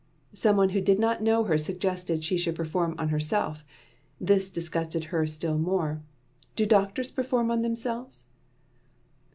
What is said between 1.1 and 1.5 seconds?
know